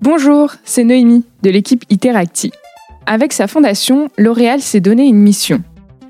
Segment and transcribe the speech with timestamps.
[0.00, 2.52] Bonjour, c'est Noémie de l'équipe Iteracti.
[3.06, 5.62] Avec sa fondation, L'Oréal s'est donné une mission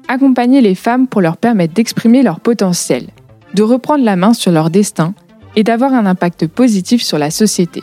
[0.08, 3.06] accompagner les femmes pour leur permettre d'exprimer leur potentiel,
[3.54, 5.14] de reprendre la main sur leur destin
[5.56, 7.82] et d'avoir un impact positif sur la société.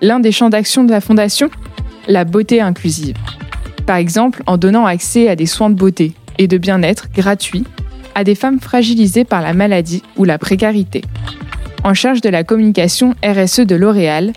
[0.00, 1.50] L'un des champs d'action de la fondation?
[2.08, 3.16] La beauté inclusive.
[3.86, 7.64] Par exemple, en donnant accès à des soins de beauté et de bien-être gratuits
[8.14, 11.02] à des femmes fragilisées par la maladie ou la précarité.
[11.82, 14.32] En charge de la communication RSE de L'Oréal,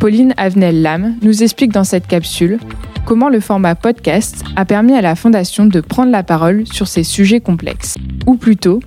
[0.00, 2.60] Pauline Avenel-Lam nous explique dans cette capsule
[3.04, 7.02] comment le format podcast a permis à la Fondation de prendre la parole sur ces
[7.02, 7.96] sujets complexes,
[8.26, 8.78] ou plutôt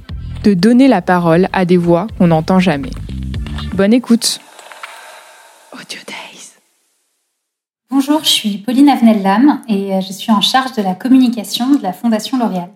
[0.46, 2.92] de donner la parole à des voix qu'on n'entend jamais.
[3.74, 4.40] Bonne écoute
[5.74, 6.54] Audio Days
[7.90, 11.84] Bonjour, je suis Pauline Avenel-Lam et euh, je suis en charge de la communication de
[11.84, 12.70] la Fondation L'Oréal.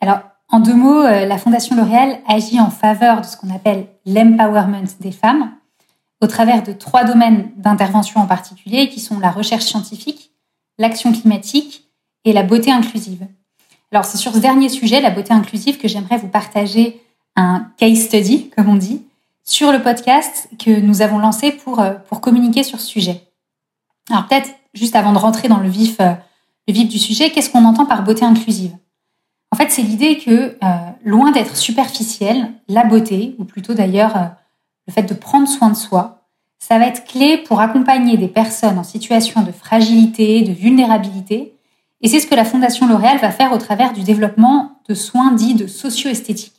[0.00, 3.86] Alors, en deux mots, euh, la Fondation L'Oréal agit en faveur de ce qu'on appelle
[4.06, 5.50] l'empowerment des femmes
[6.22, 10.30] au travers de trois domaines d'intervention en particulier qui sont la recherche scientifique,
[10.78, 11.88] l'action climatique
[12.24, 13.26] et la beauté inclusive.
[13.90, 17.02] Alors c'est sur ce dernier sujet, la beauté inclusive, que j'aimerais vous partager
[17.34, 19.02] un case study, comme on dit,
[19.42, 23.28] sur le podcast que nous avons lancé pour, euh, pour communiquer sur ce sujet.
[24.08, 26.12] Alors peut-être juste avant de rentrer dans le vif, euh,
[26.68, 28.76] le vif du sujet, qu'est-ce qu'on entend par beauté inclusive?
[29.50, 34.36] En fait, c'est l'idée que, euh, loin d'être superficielle, la beauté, ou plutôt d'ailleurs
[34.86, 36.21] le fait de prendre soin de soi,
[36.62, 41.56] ça va être clé pour accompagner des personnes en situation de fragilité, de vulnérabilité.
[42.02, 45.32] Et c'est ce que la Fondation L'Oréal va faire au travers du développement de soins
[45.32, 46.52] dits de socio-esthétique.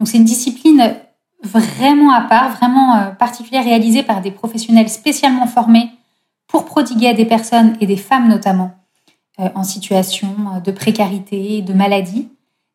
[0.00, 0.92] Donc c'est une discipline
[1.44, 5.88] vraiment à part, vraiment euh, particulière, réalisée par des professionnels spécialement formés
[6.48, 8.72] pour prodiguer à des personnes et des femmes notamment
[9.38, 12.28] euh, en situation euh, de précarité, de maladie,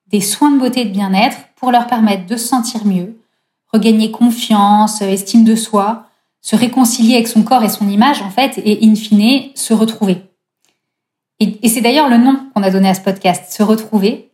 [0.08, 3.19] des soins de beauté et de bien-être pour leur permettre de se sentir mieux,
[3.73, 6.08] regagner confiance, estime de soi,
[6.44, 10.22] se réconcilier avec son corps et son image, en fait, et in fine, se retrouver.
[11.39, 14.30] Et, c'est d'ailleurs le nom qu'on a donné à ce podcast, se retrouver.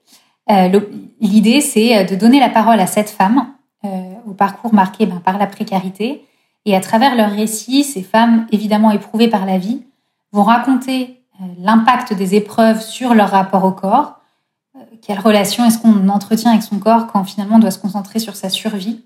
[0.49, 0.79] Euh,
[1.21, 3.47] l'idée, c'est euh, de donner la parole à cette femme
[3.85, 6.25] euh, au parcours marqué ben, par la précarité.
[6.65, 9.83] Et à travers leur récit, ces femmes, évidemment éprouvées par la vie,
[10.31, 11.21] vont raconter
[11.59, 14.19] l'impact des épreuves sur leur rapport au corps.
[15.01, 18.35] quelle relation est-ce qu'on entretient avec son corps quand finalement on doit se concentrer sur
[18.35, 19.05] sa survie?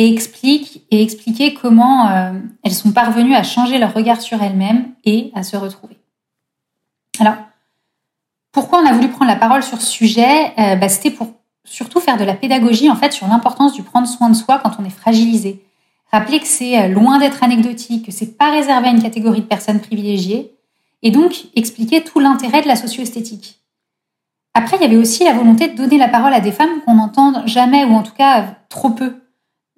[0.00, 2.32] Et explique et expliquer comment euh,
[2.64, 5.98] elles sont parvenues à changer leur regard sur elles-mêmes et à se retrouver.
[7.18, 7.34] Alors,
[8.50, 10.54] pourquoi on a voulu prendre la parole sur ce sujet?
[10.58, 11.28] Euh, bah, C'était pour
[11.64, 14.72] surtout faire de la pédagogie en fait sur l'importance du prendre soin de soi quand
[14.78, 15.62] on est fragilisé.
[16.10, 19.46] Rappeler que c'est euh, loin d'être anecdotique, que c'est pas réservé à une catégorie de
[19.46, 20.54] personnes privilégiées,
[21.02, 23.60] et donc expliquer tout l'intérêt de la socio-esthétique.
[24.54, 26.94] Après, il y avait aussi la volonté de donner la parole à des femmes qu'on
[26.94, 29.19] n'entend jamais ou en tout cas trop peu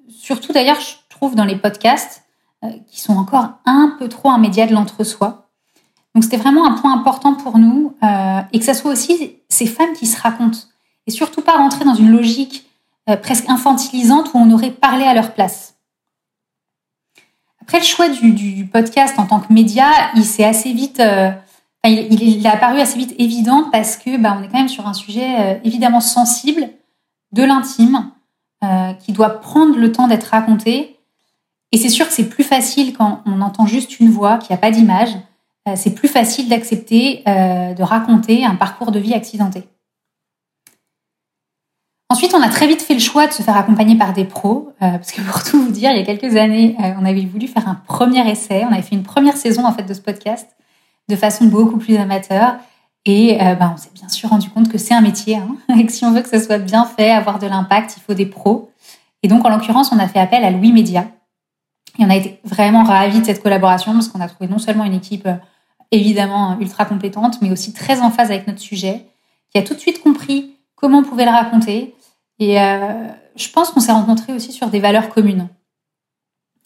[0.09, 2.23] surtout d'ailleurs, je trouve dans les podcasts
[2.65, 5.49] euh, qui sont encore un peu trop un média de l'entre-soi.
[6.15, 9.67] Donc c'était vraiment un point important pour nous euh, et que ça soit aussi ces
[9.67, 10.59] femmes qui se racontent
[11.07, 12.67] et surtout pas rentrer dans une logique
[13.09, 15.75] euh, presque infantilisante où on aurait parlé à leur place.
[17.61, 21.01] Après le choix du, podcast en tant que média, il s'est assez vite,
[21.85, 24.95] il, a apparu assez vite évident parce que bah, on est quand même sur un
[24.95, 26.69] sujet évidemment sensible,
[27.33, 28.11] de l'intime,
[28.65, 30.99] euh, qui doit prendre le temps d'être raconté.
[31.73, 34.59] Et c'est sûr que c'est plus facile quand on entend juste une voix, qu'il n'y
[34.59, 35.11] a pas d'image.
[35.69, 39.65] Euh, c'est plus facile d'accepter euh, de raconter un parcours de vie accidenté.
[42.11, 44.75] Ensuite, on a très vite fait le choix de se faire accompagner par des pros,
[44.81, 47.67] parce que pour tout vous dire, il y a quelques années, on avait voulu faire
[47.67, 50.47] un premier essai, on avait fait une première saison en fait de ce podcast
[51.09, 52.57] de façon beaucoup plus amateur.
[53.05, 55.85] Et euh, bah, on s'est bien sûr rendu compte que c'est un métier, hein, et
[55.85, 58.27] que si on veut que ça soit bien fait, avoir de l'impact, il faut des
[58.27, 58.71] pros.
[59.23, 61.07] Et donc, en l'occurrence, on a fait appel à Louis Média.
[61.99, 64.85] Et on a été vraiment ravis de cette collaboration parce qu'on a trouvé non seulement
[64.85, 65.37] une équipe euh,
[65.91, 69.07] évidemment ultra compétente, mais aussi très en phase avec notre sujet,
[69.51, 71.95] qui a tout de suite compris comment on pouvait le raconter.
[72.39, 75.49] Et euh, je pense qu'on s'est rencontrés aussi sur des valeurs communes.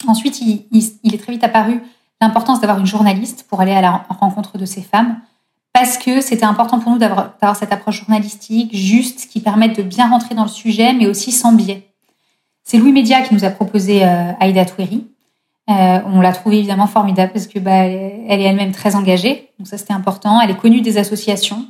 [0.07, 0.67] Ensuite, il
[1.03, 1.81] est très vite apparu
[2.21, 5.19] l'importance d'avoir une journaliste pour aller à la rencontre de ces femmes
[5.79, 10.09] parce que c'était important pour nous d'avoir cette approche journalistique juste qui permette de bien
[10.09, 11.87] rentrer dans le sujet, mais aussi sans biais.
[12.63, 15.05] C'est Louis Média qui nous a proposé euh, Aïda Toueri.
[15.69, 19.67] Euh, on l'a trouvée évidemment formidable parce que bah, elle est elle-même très engagée, donc
[19.67, 20.41] ça c'était important.
[20.41, 21.67] Elle est connue des associations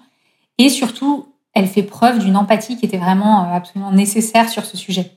[0.57, 4.77] et surtout elle fait preuve d'une empathie qui était vraiment euh, absolument nécessaire sur ce
[4.77, 5.11] sujet.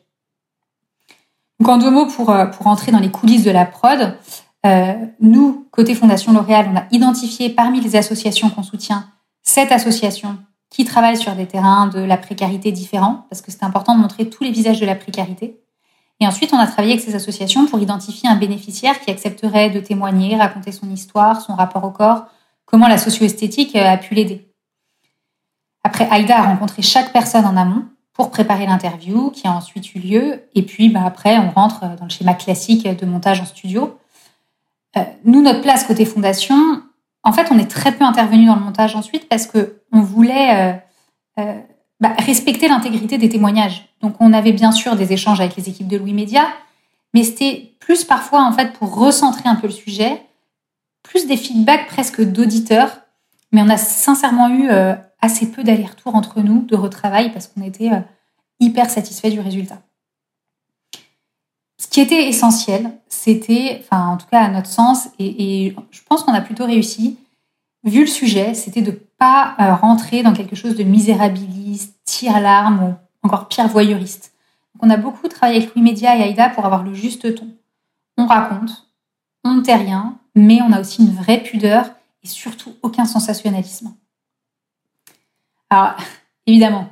[1.60, 4.16] Donc en deux mots pour pour entrer dans les coulisses de la prod,
[4.66, 9.06] euh, nous, côté Fondation L'Oréal, on a identifié parmi les associations qu'on soutient
[9.42, 13.94] cette association qui travaille sur des terrains de la précarité différents, parce que c'est important
[13.96, 15.60] de montrer tous les visages de la précarité.
[16.20, 19.80] Et ensuite, on a travaillé avec ces associations pour identifier un bénéficiaire qui accepterait de
[19.80, 22.26] témoigner, raconter son histoire, son rapport au corps,
[22.66, 24.52] comment la socio-esthétique a pu l'aider.
[25.82, 29.98] Après, Aïda a rencontré chaque personne en amont pour préparer l'interview qui a ensuite eu
[29.98, 30.42] lieu.
[30.54, 33.98] Et puis, bah, après, on rentre dans le schéma classique de montage en studio.
[34.96, 36.82] Euh, nous, notre place côté fondation,
[37.22, 40.56] en fait, on est très peu intervenu dans le montage ensuite parce que on voulait
[40.56, 40.72] euh,
[41.38, 41.60] euh,
[42.00, 43.88] bah, respecter l'intégrité des témoignages.
[44.00, 46.48] Donc, on avait bien sûr des échanges avec les équipes de Louis Média,
[47.14, 50.22] mais c'était plus parfois en fait pour recentrer un peu le sujet,
[51.02, 53.00] plus des feedbacks presque d'auditeurs.
[53.52, 54.68] Mais on a sincèrement eu
[55.20, 57.90] assez peu d'allers-retours entre nous de retravail parce qu'on était
[58.60, 59.82] hyper satisfait du résultat.
[61.80, 66.22] Ce qui était essentiel, c'était, enfin en tout cas à notre sens, et, je pense
[66.22, 67.18] qu'on a plutôt réussi,
[67.84, 73.26] vu le sujet, c'était de pas euh, rentrer dans quelque chose de misérabiliste, tire-larme ou
[73.26, 74.34] encore pire voyeuriste.
[74.74, 77.48] Donc on a beaucoup travaillé avec Louis et Aïda pour avoir le juste ton.
[78.18, 78.86] On raconte,
[79.44, 81.92] on ne tait rien, mais on a aussi une vraie pudeur
[82.22, 83.94] et surtout aucun sensationnalisme.
[85.70, 85.96] Alors,
[86.46, 86.90] évidemment,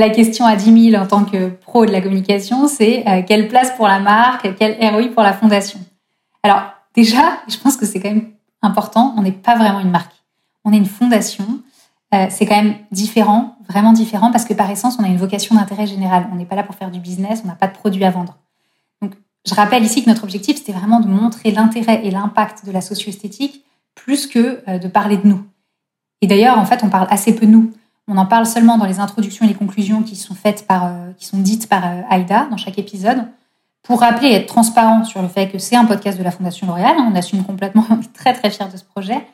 [0.00, 3.48] la question à 10 000 en tant que pro de la communication, c'est euh, quelle
[3.48, 5.78] place pour la marque, quel ROI pour la fondation?
[6.42, 6.62] Alors
[6.94, 8.30] déjà, je pense que c'est quand même
[8.62, 10.12] important, on n'est pas vraiment une marque.
[10.64, 11.60] On est une fondation.
[12.14, 15.54] Euh, c'est quand même différent, vraiment différent, parce que par essence, on a une vocation
[15.54, 16.28] d'intérêt général.
[16.32, 18.38] On n'est pas là pour faire du business, on n'a pas de produit à vendre.
[19.00, 19.12] Donc,
[19.46, 22.80] je rappelle ici que notre objectif, c'était vraiment de montrer l'intérêt et l'impact de la
[22.80, 23.64] socio-esthétique
[23.94, 25.44] plus que euh, de parler de nous.
[26.20, 27.72] Et d'ailleurs, en fait, on parle assez peu de nous.
[28.12, 31.12] On en parle seulement dans les introductions et les conclusions qui sont faites par, euh,
[31.16, 33.24] qui sont dites par euh, Aïda dans chaque épisode,
[33.84, 36.66] pour rappeler et être transparent sur le fait que c'est un podcast de la Fondation
[36.66, 36.96] L'Oréal.
[36.98, 39.24] On assume complètement, on est très très fiers de ce projet.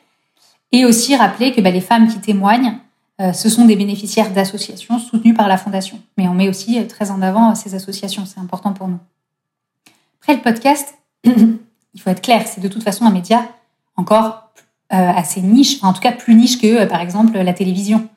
[0.71, 2.77] Et aussi rappeler que bah, les femmes qui témoignent,
[3.19, 5.99] euh, ce sont des bénéficiaires d'associations soutenues par la Fondation.
[6.15, 8.99] Mais on met aussi très en avant ces associations, c'est important pour nous.
[10.21, 10.93] Après le podcast,
[11.23, 13.43] il faut être clair, c'est de toute façon un média
[13.95, 14.43] encore
[14.89, 18.07] assez niche, en tout cas plus niche que par exemple la télévision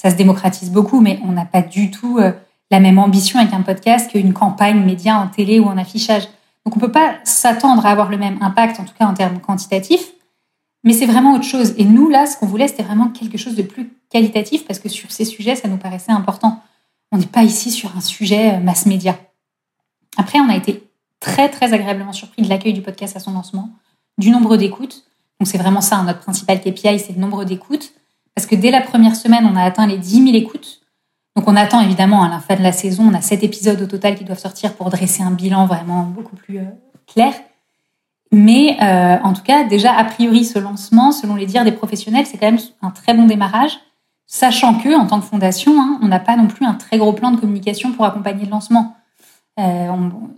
[0.00, 2.32] ça se démocratise beaucoup, mais on n'a pas du tout euh,
[2.70, 6.22] la même ambition avec un podcast qu'une campagne média en télé ou en affichage.
[6.64, 9.40] Donc on peut pas s'attendre à avoir le même impact, en tout cas en termes
[9.40, 10.12] quantitatifs,
[10.84, 11.74] mais c'est vraiment autre chose.
[11.76, 14.88] Et nous, là, ce qu'on voulait, c'était vraiment quelque chose de plus qualitatif, parce que
[14.88, 16.62] sur ces sujets, ça nous paraissait important.
[17.12, 19.18] On n'est pas ici sur un sujet euh, mass média.
[20.16, 20.82] Après, on a été
[21.20, 23.68] très, très agréablement surpris de l'accueil du podcast à son lancement,
[24.16, 25.04] du nombre d'écoutes.
[25.38, 27.92] Donc c'est vraiment ça, hein, notre principal KPI, c'est le nombre d'écoutes.
[28.34, 30.80] Parce que dès la première semaine, on a atteint les 10 000 écoutes.
[31.36, 33.86] Donc on attend évidemment à la fin de la saison, on a sept épisodes au
[33.86, 36.64] total qui doivent sortir pour dresser un bilan vraiment beaucoup plus euh,
[37.06, 37.32] clair.
[38.32, 42.26] Mais euh, en tout cas, déjà, a priori, ce lancement, selon les dires des professionnels,
[42.26, 43.72] c'est quand même un très bon démarrage,
[44.26, 47.12] sachant que, en tant que fondation, hein, on n'a pas non plus un très gros
[47.12, 48.96] plan de communication pour accompagner le lancement.
[49.58, 49.90] Euh,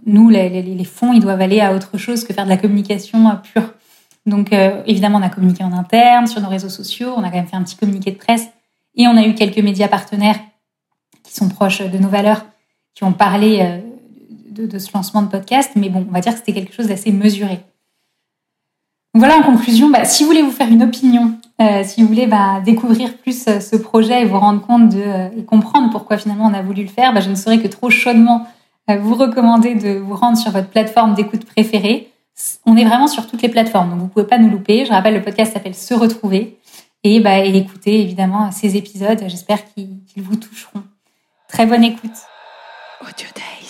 [0.06, 3.37] nous, les, les, fonds, ils doivent aller à autre chose que faire de la communication
[3.43, 3.75] pure.
[4.26, 7.36] Donc euh, évidemment, on a communiqué en interne sur nos réseaux sociaux, on a quand
[7.36, 8.48] même fait un petit communiqué de presse
[8.94, 10.38] et on a eu quelques médias partenaires
[11.22, 12.44] qui sont proches de nos valeurs,
[12.94, 15.72] qui ont parlé euh, de, ce lancement de podcast.
[15.76, 17.60] Mais bon, on va dire que c'était quelque chose d'assez mesuré.
[19.14, 22.26] voilà, en conclusion, bah, si vous voulez vous faire une opinion, euh, si vous voulez
[22.26, 26.54] bah, découvrir plus ce projet et vous rendre compte de, et comprendre pourquoi finalement on
[26.54, 28.46] a voulu le faire, bah, je ne saurais que trop chaudement
[28.88, 32.12] vous recommander de vous rendre sur votre plateforme d'écoute préférée
[32.67, 34.84] on est vraiment sur toutes les plateformes, donc vous pouvez pas nous louper.
[34.84, 36.58] Je rappelle, le podcast s'appelle Se retrouver
[37.05, 39.22] et, bah, écoutez évidemment ces épisodes.
[39.27, 40.82] J'espère qu'ils vous toucheront.
[41.48, 42.10] Très bonne écoute.
[43.01, 43.61] Audio Day.